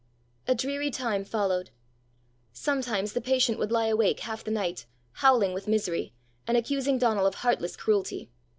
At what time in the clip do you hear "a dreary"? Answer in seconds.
0.47-0.89